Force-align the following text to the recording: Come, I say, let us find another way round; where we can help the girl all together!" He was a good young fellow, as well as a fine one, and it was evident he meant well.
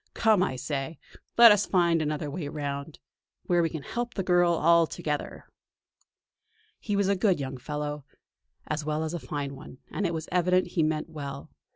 Come, 0.15 0.41
I 0.41 0.55
say, 0.55 0.97
let 1.37 1.51
us 1.51 1.67
find 1.67 2.01
another 2.01 2.31
way 2.31 2.47
round; 2.47 2.97
where 3.43 3.61
we 3.61 3.69
can 3.69 3.83
help 3.83 4.15
the 4.15 4.23
girl 4.23 4.53
all 4.53 4.87
together!" 4.87 5.45
He 6.79 6.95
was 6.95 7.07
a 7.07 7.15
good 7.15 7.39
young 7.39 7.57
fellow, 7.57 8.03
as 8.65 8.83
well 8.83 9.03
as 9.03 9.13
a 9.13 9.19
fine 9.19 9.55
one, 9.55 9.77
and 9.91 10.07
it 10.07 10.13
was 10.15 10.27
evident 10.31 10.69
he 10.69 10.81
meant 10.81 11.09
well. 11.11 11.51